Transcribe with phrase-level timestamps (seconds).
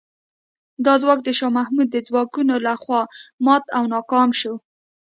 [0.85, 3.01] دا ځواک د شاه محمود د ځواکونو له خوا
[3.45, 4.53] مات او ناکام شو.